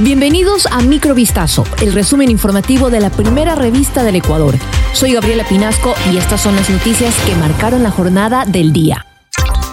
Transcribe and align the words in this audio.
Bienvenidos 0.00 0.66
a 0.70 0.80
Microvistazo, 0.80 1.64
el 1.82 1.92
resumen 1.92 2.30
informativo 2.30 2.88
de 2.88 3.00
la 3.00 3.10
primera 3.10 3.56
revista 3.56 4.04
del 4.04 4.14
Ecuador. 4.14 4.54
Soy 4.92 5.14
Gabriela 5.14 5.42
Pinasco 5.42 5.92
y 6.12 6.18
estas 6.18 6.40
son 6.40 6.54
las 6.54 6.70
noticias 6.70 7.16
que 7.26 7.34
marcaron 7.34 7.82
la 7.82 7.90
jornada 7.90 8.44
del 8.44 8.72
día. 8.72 9.04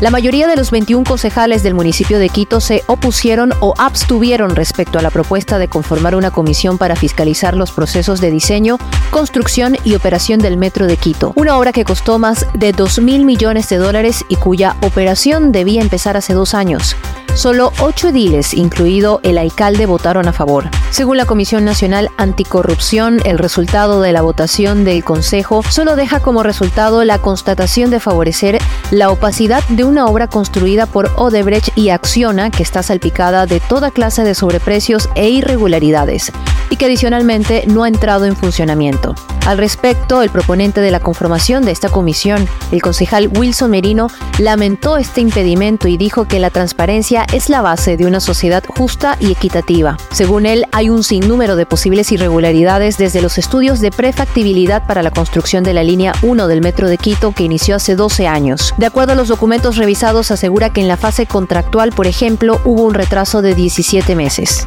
La 0.00 0.10
mayoría 0.10 0.48
de 0.48 0.56
los 0.56 0.72
21 0.72 1.04
concejales 1.04 1.62
del 1.62 1.74
municipio 1.74 2.18
de 2.18 2.30
Quito 2.30 2.60
se 2.60 2.82
opusieron 2.88 3.52
o 3.60 3.74
abstuvieron 3.78 4.56
respecto 4.56 4.98
a 4.98 5.02
la 5.02 5.10
propuesta 5.10 5.56
de 5.56 5.68
conformar 5.68 6.16
una 6.16 6.32
comisión 6.32 6.78
para 6.78 6.96
fiscalizar 6.96 7.56
los 7.56 7.70
procesos 7.70 8.20
de 8.20 8.32
diseño, 8.32 8.78
construcción 9.12 9.76
y 9.84 9.94
operación 9.94 10.40
del 10.40 10.56
metro 10.56 10.88
de 10.88 10.96
Quito, 10.96 11.32
una 11.36 11.56
obra 11.56 11.72
que 11.72 11.84
costó 11.84 12.18
más 12.18 12.44
de 12.54 12.72
2 12.72 13.02
mil 13.02 13.24
millones 13.24 13.68
de 13.68 13.76
dólares 13.76 14.24
y 14.28 14.34
cuya 14.34 14.74
operación 14.82 15.52
debía 15.52 15.80
empezar 15.80 16.16
hace 16.16 16.34
dos 16.34 16.54
años. 16.54 16.96
Solo 17.34 17.72
ocho 17.80 18.08
ediles, 18.08 18.52
incluido 18.52 19.20
el 19.22 19.38
alcalde, 19.38 19.86
votaron 19.86 20.26
a 20.26 20.32
favor. 20.32 20.68
Según 20.90 21.16
la 21.16 21.26
Comisión 21.26 21.64
Nacional 21.64 22.10
Anticorrupción, 22.16 23.20
el 23.24 23.38
resultado 23.38 24.00
de 24.00 24.12
la 24.12 24.22
votación 24.22 24.84
del 24.84 25.04
Consejo 25.04 25.62
solo 25.68 25.94
deja 25.94 26.20
como 26.20 26.42
resultado 26.42 27.04
la 27.04 27.18
constatación 27.18 27.90
de 27.90 28.00
favorecer 28.00 28.58
la 28.90 29.10
opacidad 29.10 29.62
de 29.68 29.84
una 29.84 30.06
obra 30.06 30.26
construida 30.26 30.86
por 30.86 31.12
Odebrecht 31.16 31.76
y 31.76 31.90
Acciona 31.90 32.50
que 32.50 32.62
está 32.62 32.82
salpicada 32.82 33.46
de 33.46 33.60
toda 33.60 33.90
clase 33.90 34.24
de 34.24 34.34
sobreprecios 34.34 35.08
e 35.14 35.28
irregularidades 35.28 36.32
y 36.70 36.76
que 36.76 36.86
adicionalmente 36.86 37.64
no 37.66 37.84
ha 37.84 37.88
entrado 37.88 38.24
en 38.24 38.36
funcionamiento. 38.36 39.14
Al 39.46 39.56
respecto, 39.56 40.20
el 40.20 40.28
proponente 40.28 40.82
de 40.82 40.90
la 40.90 41.00
conformación 41.00 41.64
de 41.64 41.72
esta 41.72 41.88
comisión, 41.88 42.46
el 42.70 42.82
concejal 42.82 43.30
Wilson 43.34 43.70
Merino, 43.70 44.08
lamentó 44.38 44.98
este 44.98 45.22
impedimento 45.22 45.88
y 45.88 45.96
dijo 45.96 46.28
que 46.28 46.38
la 46.38 46.50
transparencia 46.50 47.24
es 47.32 47.48
la 47.48 47.62
base 47.62 47.96
de 47.96 48.06
una 48.06 48.20
sociedad 48.20 48.64
justa 48.66 49.16
y 49.20 49.32
equitativa. 49.32 49.96
Según 50.12 50.46
él, 50.46 50.66
hay 50.72 50.90
un 50.90 51.02
sinnúmero 51.02 51.56
de 51.56 51.66
posibles 51.66 52.10
irregularidades 52.12 52.98
desde 52.98 53.22
los 53.22 53.38
estudios 53.38 53.80
de 53.80 53.90
prefactibilidad 53.90 54.86
para 54.86 55.02
la 55.02 55.10
construcción 55.10 55.64
de 55.64 55.74
la 55.74 55.82
línea 55.82 56.12
1 56.22 56.48
del 56.48 56.60
metro 56.60 56.88
de 56.88 56.98
Quito 56.98 57.32
que 57.32 57.44
inició 57.44 57.76
hace 57.76 57.96
12 57.96 58.26
años. 58.26 58.74
De 58.76 58.86
acuerdo 58.86 59.12
a 59.12 59.16
los 59.16 59.28
documentos 59.28 59.76
revisados, 59.76 60.30
asegura 60.30 60.72
que 60.72 60.80
en 60.80 60.88
la 60.88 60.96
fase 60.96 61.26
contractual, 61.26 61.92
por 61.92 62.06
ejemplo, 62.06 62.60
hubo 62.64 62.84
un 62.84 62.94
retraso 62.94 63.42
de 63.42 63.54
17 63.54 64.14
meses. 64.14 64.66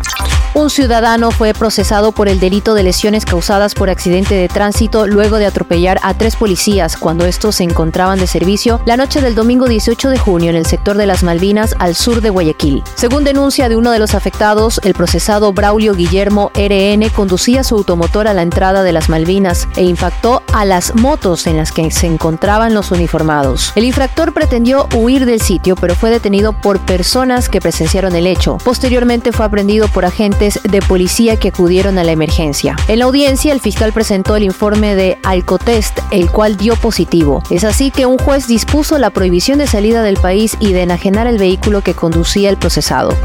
Un 0.54 0.70
ciudadano 0.70 1.32
fue 1.32 1.54
procesado 1.54 2.12
por 2.12 2.28
el 2.28 2.42
delito 2.42 2.74
de 2.74 2.84
lesiones 2.84 3.24
causadas 3.24 3.74
por 3.74 3.90
accidente 3.90 4.36
de 4.36 4.50
tránsito 4.50 5.08
luego 5.08 5.38
de 5.38 5.46
atropellar 5.46 5.98
a 6.04 6.14
tres 6.14 6.36
policías 6.36 6.98
cuando 6.98 7.26
estos 7.26 7.56
se 7.56 7.64
encontraban 7.64 8.20
de 8.20 8.28
servicio 8.28 8.82
la 8.86 8.98
noche 8.98 9.22
del 9.22 9.34
domingo 9.34 9.70
18 9.70 10.10
de 10.10 10.18
junio 10.18 10.50
en 10.50 10.58
el 10.58 10.66
sector 10.66 10.98
de 10.98 11.06
las 11.06 11.24
Malvinas 11.24 11.74
al 11.80 11.96
sur 11.96 12.20
de 12.20 12.30
Guayaquil. 12.30 12.84
Según 12.96 13.24
denuncia 13.24 13.70
de 13.70 13.78
uno 13.78 13.92
de 13.92 14.00
los 14.00 14.14
afectados, 14.14 14.82
el 14.84 14.94
procesado 14.94 15.54
Braulio 15.54 15.96
Guillermo 15.96 16.52
RN 16.54 17.10
conducía 17.16 17.64
su 17.64 17.76
automotor 17.76 18.28
a 18.28 18.34
la 18.34 18.42
entrada 18.42 18.84
de 18.84 18.92
las 18.92 19.08
Malvinas 19.08 19.70
e 19.78 19.86
impactó 19.86 20.44
a 20.52 20.66
las 20.66 20.96
motos 20.96 21.48
en 21.48 21.56
las 21.56 21.72
que 21.72 21.90
se 21.92 22.08
encontraban 22.08 22.74
los 22.74 22.92
uniformados. 22.92 23.72
El 23.76 23.86
infractor 23.86 24.34
pretendió 24.34 24.90
huir 24.96 25.26
del 25.26 25.40
sitio, 25.40 25.78
pero 25.78 25.96
fue 25.96 26.10
detenido 26.10 26.52
por 26.52 26.78
personas 26.80 27.48
que 27.48 27.62
presenciaron 27.62 28.18
el 28.18 28.28
hecho. 28.28 28.58
Posteriormente 28.66 29.32
fue 29.32 29.46
aprendido 29.46 29.88
por 29.88 30.04
agentes 30.04 30.41
de 30.42 30.82
policía 30.82 31.38
que 31.38 31.50
acudieron 31.50 32.00
a 32.00 32.04
la 32.04 32.12
emergencia. 32.12 32.76
En 32.88 33.00
la 33.00 33.06
audiencia, 33.06 33.54
el 33.54 33.62
fiscal 33.62 33.94
presentó 33.94 34.36
el 34.36 34.44
informe 34.44 34.96
de 34.96 35.20
Alcotest, 35.24 36.00
el 36.10 36.32
cual 36.32 36.58
dio 36.58 36.76
positivo. 36.76 37.44
Es 37.52 37.64
así 37.64 37.92
que 37.92 38.08
un 38.08 38.18
juez 38.18 38.48
dispuso 38.48 38.98
la 38.98 39.12
prohibición 39.12 39.60
de 39.60 39.68
salida 39.68 40.02
del 40.02 40.18
país 40.18 40.58
y 40.60 40.74
de 40.74 40.82
enajenar 40.82 41.28
el 41.28 41.38
vehículo 41.38 41.82
que 41.82 41.94
conducía 41.94 42.50
el 42.50 42.58
procesado. 42.58 43.16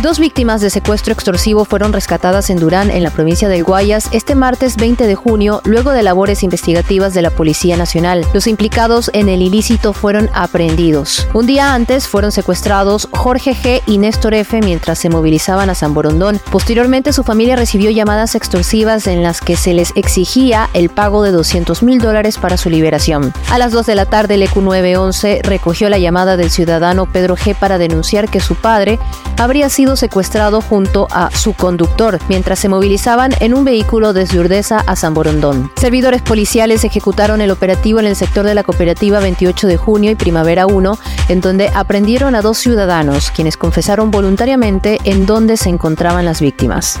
Dos 0.00 0.20
víctimas 0.20 0.60
de 0.60 0.70
secuestro 0.70 1.12
extorsivo 1.12 1.64
fueron 1.64 1.92
rescatadas 1.92 2.50
en 2.50 2.60
Durán, 2.60 2.92
en 2.92 3.02
la 3.02 3.10
provincia 3.10 3.48
del 3.48 3.64
Guayas, 3.64 4.08
este 4.12 4.36
martes 4.36 4.76
20 4.76 5.08
de 5.08 5.16
junio, 5.16 5.60
luego 5.64 5.90
de 5.90 6.04
labores 6.04 6.44
investigativas 6.44 7.14
de 7.14 7.22
la 7.22 7.30
Policía 7.30 7.76
Nacional. 7.76 8.24
Los 8.32 8.46
implicados 8.46 9.10
en 9.12 9.28
el 9.28 9.42
ilícito 9.42 9.92
fueron 9.92 10.30
aprehendidos. 10.34 11.26
Un 11.34 11.46
día 11.46 11.74
antes 11.74 12.06
fueron 12.06 12.30
secuestrados 12.30 13.08
Jorge 13.10 13.56
G. 13.56 13.82
y 13.86 13.98
Néstor 13.98 14.34
F. 14.34 14.60
mientras 14.60 15.00
se 15.00 15.10
movilizaban 15.10 15.68
a 15.68 15.74
San 15.74 15.94
Borondón. 15.94 16.40
Posteriormente, 16.52 17.12
su 17.12 17.24
familia 17.24 17.56
recibió 17.56 17.90
llamadas 17.90 18.36
extorsivas 18.36 19.08
en 19.08 19.24
las 19.24 19.40
que 19.40 19.56
se 19.56 19.74
les 19.74 19.90
exigía 19.96 20.70
el 20.74 20.90
pago 20.90 21.24
de 21.24 21.32
200 21.32 21.82
mil 21.82 21.98
dólares 22.00 22.38
para 22.38 22.56
su 22.56 22.70
liberación. 22.70 23.32
A 23.50 23.58
las 23.58 23.72
2 23.72 23.86
de 23.86 23.96
la 23.96 24.06
tarde, 24.06 24.34
el 24.34 24.48
EQ911 24.48 25.42
recogió 25.42 25.88
la 25.88 25.98
llamada 25.98 26.36
del 26.36 26.50
ciudadano 26.50 27.06
Pedro 27.06 27.36
G. 27.36 27.56
para 27.56 27.78
denunciar 27.78 28.28
que 28.28 28.38
su 28.38 28.54
padre 28.54 29.00
habría 29.36 29.68
sido 29.68 29.87
secuestrado 29.96 30.60
junto 30.60 31.08
a 31.10 31.30
su 31.30 31.52
conductor 31.52 32.18
mientras 32.28 32.58
se 32.58 32.68
movilizaban 32.68 33.32
en 33.40 33.54
un 33.54 33.64
vehículo 33.64 34.12
desde 34.12 34.40
Urdesa 34.40 34.80
a 34.86 34.96
San 34.96 35.14
Borondón. 35.14 35.70
Servidores 35.76 36.22
policiales 36.22 36.84
ejecutaron 36.84 37.40
el 37.40 37.50
operativo 37.50 38.00
en 38.00 38.06
el 38.06 38.16
sector 38.16 38.44
de 38.44 38.54
la 38.54 38.64
cooperativa 38.64 39.20
28 39.20 39.66
de 39.66 39.76
junio 39.76 40.10
y 40.10 40.14
Primavera 40.14 40.66
1, 40.66 40.98
en 41.28 41.40
donde 41.40 41.70
aprendieron 41.74 42.34
a 42.34 42.42
dos 42.42 42.58
ciudadanos, 42.58 43.30
quienes 43.30 43.56
confesaron 43.56 44.10
voluntariamente 44.10 44.98
en 45.04 45.26
dónde 45.26 45.56
se 45.56 45.68
encontraban 45.68 46.24
las 46.24 46.40
víctimas. 46.40 46.98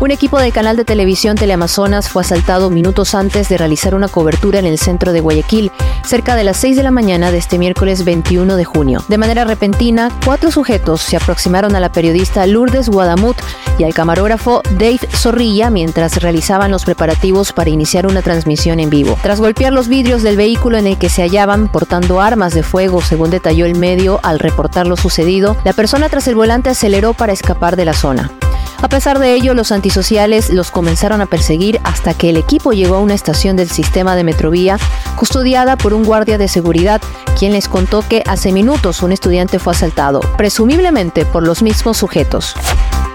Un 0.00 0.10
equipo 0.10 0.40
del 0.40 0.50
canal 0.50 0.78
de 0.78 0.86
televisión 0.86 1.36
Teleamazonas 1.36 2.08
fue 2.08 2.22
asaltado 2.22 2.70
minutos 2.70 3.14
antes 3.14 3.50
de 3.50 3.58
realizar 3.58 3.94
una 3.94 4.08
cobertura 4.08 4.58
en 4.58 4.64
el 4.64 4.78
centro 4.78 5.12
de 5.12 5.20
Guayaquil, 5.20 5.70
cerca 6.06 6.36
de 6.36 6.44
las 6.44 6.56
6 6.56 6.76
de 6.76 6.82
la 6.82 6.90
mañana 6.90 7.30
de 7.30 7.36
este 7.36 7.58
miércoles 7.58 8.06
21 8.06 8.56
de 8.56 8.64
junio. 8.64 9.04
De 9.08 9.18
manera 9.18 9.44
repentina, 9.44 10.10
cuatro 10.24 10.50
sujetos 10.50 11.02
se 11.02 11.18
aproximaron 11.18 11.76
a 11.76 11.80
la 11.80 11.92
periodista 11.92 12.46
Lourdes 12.46 12.88
Guadamut 12.88 13.36
y 13.78 13.84
al 13.84 13.92
camarógrafo 13.92 14.62
Dave 14.78 15.00
Zorrilla 15.14 15.68
mientras 15.68 16.22
realizaban 16.22 16.70
los 16.70 16.86
preparativos 16.86 17.52
para 17.52 17.68
iniciar 17.68 18.06
una 18.06 18.22
transmisión 18.22 18.80
en 18.80 18.88
vivo. 18.88 19.18
Tras 19.22 19.38
golpear 19.38 19.74
los 19.74 19.88
vidrios 19.88 20.22
del 20.22 20.38
vehículo 20.38 20.78
en 20.78 20.86
el 20.86 20.96
que 20.96 21.10
se 21.10 21.20
hallaban 21.20 21.68
portando 21.68 22.22
armas 22.22 22.54
de 22.54 22.62
fuego, 22.62 23.02
según 23.02 23.28
detalló 23.28 23.66
el 23.66 23.76
medio 23.76 24.18
al 24.22 24.38
reportar 24.38 24.86
lo 24.86 24.96
sucedido, 24.96 25.58
la 25.62 25.74
persona 25.74 26.08
tras 26.08 26.26
el 26.26 26.36
volante 26.36 26.70
aceleró 26.70 27.12
para 27.12 27.34
escapar 27.34 27.76
de 27.76 27.84
la 27.84 27.92
zona. 27.92 28.30
A 28.82 28.88
pesar 28.88 29.18
de 29.18 29.34
ello, 29.34 29.52
los 29.54 29.72
antisociales 29.72 30.50
los 30.50 30.70
comenzaron 30.70 31.20
a 31.20 31.26
perseguir 31.26 31.80
hasta 31.84 32.14
que 32.14 32.30
el 32.30 32.38
equipo 32.38 32.72
llegó 32.72 32.96
a 32.96 33.00
una 33.00 33.14
estación 33.14 33.56
del 33.56 33.68
sistema 33.68 34.16
de 34.16 34.24
Metrovía 34.24 34.78
custodiada 35.16 35.76
por 35.76 35.92
un 35.92 36.04
guardia 36.04 36.38
de 36.38 36.48
seguridad, 36.48 37.02
quien 37.38 37.52
les 37.52 37.68
contó 37.68 38.02
que 38.06 38.22
hace 38.26 38.52
minutos 38.52 39.02
un 39.02 39.12
estudiante 39.12 39.58
fue 39.58 39.74
asaltado, 39.74 40.20
presumiblemente 40.38 41.26
por 41.26 41.46
los 41.46 41.62
mismos 41.62 41.98
sujetos. 41.98 42.54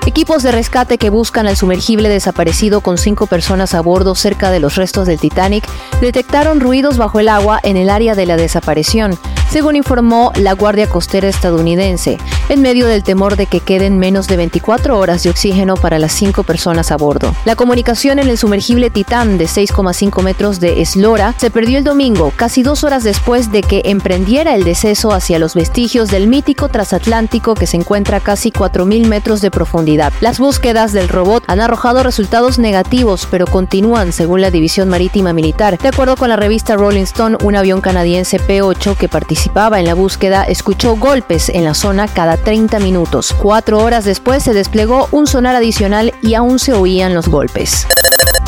Equipos 0.06 0.44
de 0.44 0.52
rescate 0.52 1.00
que 1.00 1.09
buscan 1.09 1.48
al 1.48 1.58
sumergible 1.58 2.09
desaparecido 2.09 2.82
con 2.82 3.00
cinco 3.00 3.26
personas 3.26 3.74
a 3.74 3.82
bordo 3.82 4.14
cerca 4.14 4.52
de 4.52 4.59
los 4.59 4.76
restos 4.76 5.08
del 5.08 5.20
Titanic 5.20 5.68
detectaron 6.00 6.59
ruidos 6.59 6.97
bajo 6.97 7.20
el 7.20 7.28
agua 7.28 7.59
en 7.64 7.76
el 7.76 7.90
área 7.90 8.14
de 8.14 8.28
la 8.28 8.38
desaparición, 8.38 9.18
según 9.50 9.76
informó 9.76 10.32
la 10.36 10.53
Guardia 10.53 10.88
Costera 10.88 11.28
estadounidense, 11.28 12.20
en 12.50 12.62
medio 12.62 12.88
del 12.88 13.04
temor 13.04 13.36
de 13.36 13.46
que 13.46 13.60
queden 13.60 13.98
menos 13.98 14.28
de 14.28 14.38
24 14.38 14.98
horas 14.98 15.24
de 15.24 15.30
oxígeno 15.30 15.76
para 15.76 16.00
las 16.00 16.12
cinco 16.12 16.44
personas 16.44 16.92
a 16.92 16.98
bordo. 16.98 17.34
La 17.46 17.56
comunicación 17.56 18.20
en 18.20 18.28
el 18.28 18.38
sumergible 18.38 18.90
Titán 18.90 19.38
de 19.38 19.46
6,5 19.46 20.24
metros 20.24 20.60
de 20.60 20.82
eslora 20.82 21.34
se 21.38 21.52
perdió 21.52 21.78
el 21.78 21.84
domingo, 21.84 22.32
casi 22.36 22.64
dos 22.64 22.84
horas 22.84 23.04
después 23.04 23.52
de 23.52 23.62
que 23.62 23.82
emprendiera 23.86 24.56
el 24.56 24.64
deceso 24.64 25.12
hacia 25.12 25.40
los 25.40 25.56
vestigios 25.56 26.10
del 26.10 26.28
mítico 26.28 26.70
transatlántico 26.70 27.56
que 27.56 27.68
se 27.68 27.78
encuentra 27.78 28.18
a 28.18 28.22
casi 28.22 28.52
4.000 28.52 29.08
metros 29.08 29.42
de 29.42 29.52
profundidad 29.52 29.96
las 30.22 30.40
búsquedas 30.40 30.94
del 30.94 31.10
robot 31.10 31.44
han 31.48 31.60
arrojado 31.60 32.02
resultados 32.02 32.60
negativos, 32.60 33.28
pero 33.30 33.46
continúan 33.46 34.12
según 34.12 34.42
la 34.42 34.52
División 34.52 34.90
Marítima 34.90 35.34
Militar. 35.34 35.78
De 35.78 35.90
acuerdo 35.90 36.16
con 36.16 36.30
la 36.30 36.36
revista 36.36 36.76
Rolling 36.76 37.04
Stone, 37.04 37.38
un 37.44 37.56
avión 37.56 37.82
canadiense 37.82 38.40
P-8 38.40 38.96
que 38.96 39.08
participaba 39.08 39.80
en 39.80 39.86
la 39.86 39.94
búsqueda 39.94 40.44
escuchó 40.44 40.96
golpes 40.96 41.50
en 41.50 41.64
la 41.64 41.74
zona 41.74 42.08
cada 42.35 42.44
30 42.44 42.79
minutos. 42.79 43.35
Cuatro 43.38 43.79
horas 43.79 44.06
después 44.06 44.44
se 44.44 44.53
desplegó 44.53 45.07
un 45.12 45.28
sonar 45.28 45.56
adicional 45.56 46.14
y 46.22 46.34
aún 46.34 46.59
se 46.59 46.73
oían 46.73 47.14
los 47.14 47.28
golpes. 47.28 47.87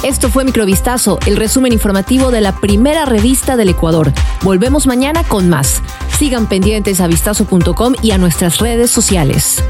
Esto 0.04 0.30
fue 0.30 0.46
Microvistazo, 0.46 1.20
el 1.26 1.38
resumen 1.38 1.74
informativo 1.74 2.32
de 2.32 2.42
la 2.42 2.54
primera 2.54 3.06
revista 3.06 3.58
del 3.58 3.70
Ecuador. 3.70 4.14
Volvemos 4.42 4.86
mañana 4.88 5.24
con 5.24 5.50
más. 5.50 5.82
Sigan 6.18 6.48
pendientes 6.48 7.02
a 7.02 7.08
vistazo.com 7.08 7.94
y 8.02 8.12
a 8.12 8.18
nuestras 8.18 8.60
redes 8.60 8.92
sociales. 8.92 9.64